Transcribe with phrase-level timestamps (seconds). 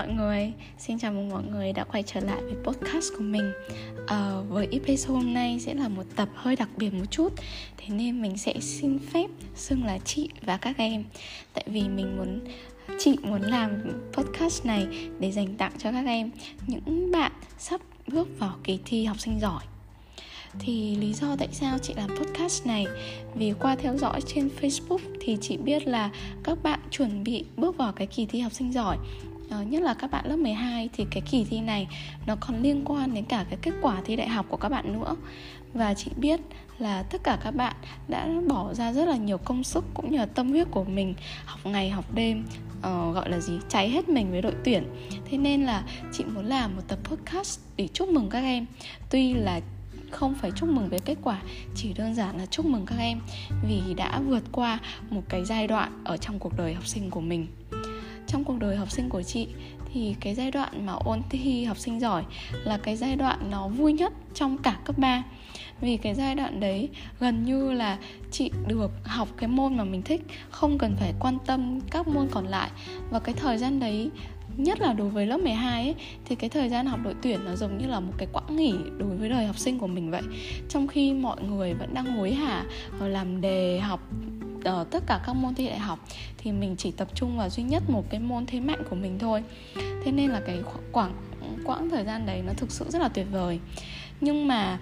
[0.00, 3.52] mọi người, xin chào mừng mọi người đã quay trở lại với podcast của mình.
[4.06, 7.32] À, Với episode hôm nay sẽ là một tập hơi đặc biệt một chút.
[7.76, 11.04] Thế nên mình sẽ xin phép xưng là chị và các em.
[11.54, 12.40] Tại vì mình muốn
[12.98, 13.70] chị muốn làm
[14.12, 14.86] podcast này
[15.18, 16.30] để dành tặng cho các em.
[16.66, 19.62] Những bạn sắp bước vào kỳ thi học sinh giỏi.
[20.58, 22.86] Thì lý do tại sao chị làm podcast này?
[23.34, 26.10] Vì qua theo dõi trên Facebook thì chị biết là
[26.44, 28.96] các bạn chuẩn bị bước vào cái kỳ thi học sinh giỏi
[29.54, 31.88] uh, nhất là các bạn lớp 12 thì cái kỳ thi này
[32.26, 34.92] nó còn liên quan đến cả cái kết quả thi đại học của các bạn
[34.92, 35.16] nữa.
[35.74, 36.40] Và chị biết
[36.78, 37.76] là tất cả các bạn
[38.08, 41.14] đã bỏ ra rất là nhiều công sức cũng như là tâm huyết của mình
[41.44, 42.44] học ngày học đêm
[42.78, 44.84] uh, gọi là gì cháy hết mình với đội tuyển.
[45.30, 48.66] Thế nên là chị muốn làm một tập podcast để chúc mừng các em.
[49.10, 49.60] Tuy là
[50.10, 51.40] không phải chúc mừng về kết quả
[51.74, 53.20] chỉ đơn giản là chúc mừng các em
[53.68, 54.78] vì đã vượt qua
[55.10, 57.46] một cái giai đoạn ở trong cuộc đời học sinh của mình
[58.32, 59.48] trong cuộc đời học sinh của chị,
[59.92, 62.24] thì cái giai đoạn mà ôn thi học sinh giỏi
[62.64, 65.22] là cái giai đoạn nó vui nhất trong cả cấp 3
[65.80, 66.88] vì cái giai đoạn đấy,
[67.20, 67.98] gần như là
[68.30, 72.28] chị được học cái môn mà mình thích, không cần phải quan tâm các môn
[72.30, 72.70] còn lại.
[73.10, 74.10] Và cái thời gian đấy
[74.56, 77.56] nhất là đối với lớp 12 ấy, thì cái thời gian học đội tuyển nó
[77.56, 80.22] giống như là một cái quãng nghỉ đối với đời học sinh của mình vậy.
[80.68, 82.64] Trong khi mọi người vẫn đang hối hả
[83.00, 84.00] ờ, làm đề học
[84.64, 85.98] ở tất cả các môn thi đại học
[86.38, 89.18] thì mình chỉ tập trung vào duy nhất một cái môn thế mạnh của mình
[89.18, 89.42] thôi.
[90.04, 90.58] Thế nên là cái
[90.92, 91.12] quãng
[91.64, 93.58] quãng thời gian đấy nó thực sự rất là tuyệt vời.
[94.20, 94.78] Nhưng mà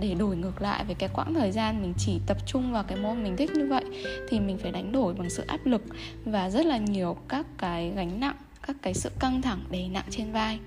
[0.00, 2.98] để đổi ngược lại về cái quãng thời gian mình chỉ tập trung vào cái
[2.98, 3.84] môn mình thích như vậy
[4.28, 5.82] thì mình phải đánh đổi bằng sự áp lực
[6.24, 8.36] và rất là nhiều các cái gánh nặng
[8.66, 10.58] các cái sự căng thẳng đè nặng trên vai.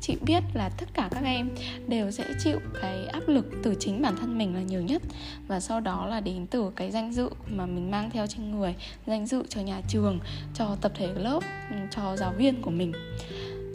[0.00, 1.50] Chị biết là tất cả các em
[1.88, 5.02] đều sẽ chịu cái áp lực từ chính bản thân mình là nhiều nhất.
[5.46, 8.74] Và sau đó là đến từ cái danh dự mà mình mang theo trên người
[9.06, 10.18] danh dự cho nhà trường
[10.54, 12.92] cho tập thể lớp ừ, cho giáo viên của mình.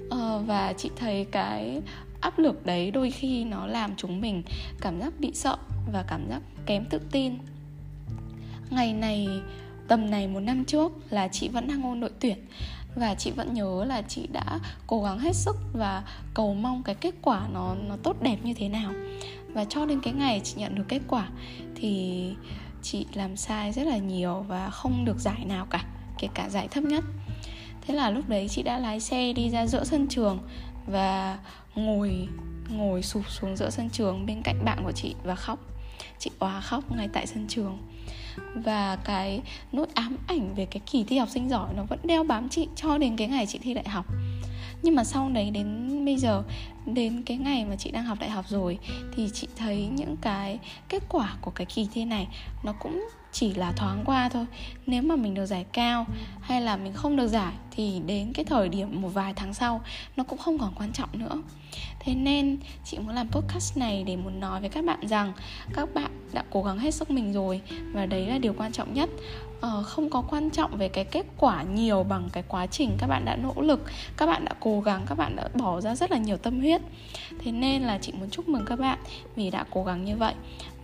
[0.10, 1.82] Ờ, và chị thấy cái
[2.22, 4.44] áp lực đấy đôi khi nó làm chúng mình
[4.82, 5.58] cảm giác bị sợ
[5.94, 7.34] và cảm giác kém tự tin.
[8.70, 9.28] Ngày này
[9.88, 12.38] tầm này một năm trước là chị vẫn đang ôn đội tuyển
[12.98, 16.04] và chị vẫn nhớ là chị đã cố gắng hết sức và
[16.34, 18.92] cầu mong cái kết quả nó nó tốt đẹp như thế nào.
[19.54, 21.28] Và cho đến cái ngày chị nhận được kết quả
[21.76, 22.34] thì
[22.82, 25.86] chị làm sai rất là nhiều và không được giải nào cả,
[26.18, 27.04] kể cả giải thấp nhất.
[27.82, 30.40] Thế là lúc đấy chị đã lái xe đi ra giữa sân trường
[30.88, 31.40] và
[31.76, 32.28] ngồi
[32.70, 35.60] ngồi sụp xuống giữa sân trường bên cạnh bạn của chị và khóc
[36.20, 37.78] chị òa khóc ngay tại sân trường.
[38.56, 39.42] Và cái
[39.72, 42.68] nỗi ám ảnh về cái kỳ thi học sinh giỏi nó vẫn đeo bám chị
[42.76, 44.06] cho đến cái ngày chị thi đại học.
[44.82, 46.44] Nhưng mà sau đấy đến bây giờ
[46.94, 48.78] đến cái ngày mà chị đang học đại học rồi
[49.16, 50.60] thì chị thấy những cái
[50.90, 52.28] kết quả của cái kỳ thi này
[52.64, 54.46] nó cũng chỉ là thoáng qua thôi.
[54.86, 56.06] Nếu mà mình được giải cao
[56.42, 59.82] hay là mình không được giải thì đến cái thời điểm một vài tháng sau
[60.16, 61.42] nó cũng không còn quan trọng nữa.
[62.00, 65.34] Thế nên chị muốn làm podcast này để muốn nói với các bạn rằng
[65.74, 67.62] các bạn đã cố gắng hết sức mình rồi
[67.94, 69.10] và đấy là điều quan trọng nhất.
[69.62, 73.08] Ờ, không có quan trọng về cái kết quả nhiều bằng cái quá trình các
[73.08, 73.86] bạn đã nỗ lực
[74.18, 76.77] các bạn đã cố gắng các bạn đã bỏ ra rất là nhiều tâm huyết
[77.40, 79.00] thế nên là chị muốn chúc mừng các bạn
[79.36, 80.34] vì đã cố gắng như vậy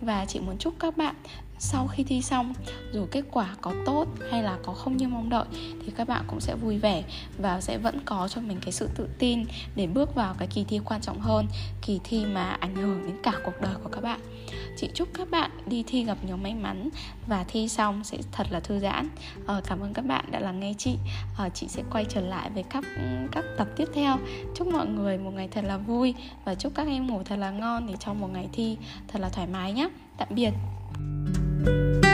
[0.00, 1.14] và chị muốn chúc các bạn
[1.58, 2.52] sau khi thi xong
[2.92, 6.24] dù kết quả có tốt hay là có không như mong đợi thì các bạn
[6.26, 7.02] cũng sẽ vui vẻ
[7.38, 9.44] và sẽ vẫn có cho mình cái sự tự tin
[9.76, 11.46] để bước vào cái kỳ thi quan trọng hơn
[11.82, 14.20] kỳ thi mà ảnh hưởng đến cả cuộc đời của các bạn.
[14.76, 16.88] Chị chúc các bạn đi thi gặp nhiều may mắn
[17.26, 19.08] và thi xong sẽ thật là thư giãn.
[19.46, 20.96] Ờ, cảm ơn các bạn đã lắng nghe chị.
[21.36, 22.84] Ờ, chị sẽ quay trở lại với các
[23.32, 24.18] các tập tiếp theo.
[24.54, 27.50] Chúc mọi người một ngày thật là vui và chúc các em ngủ thật là
[27.50, 28.76] ngon để trong một ngày thi
[29.08, 29.83] thật là thoải mái nhé.
[29.84, 29.90] nhé.
[30.16, 30.50] Tạm biệt.
[31.64, 32.13] Thank you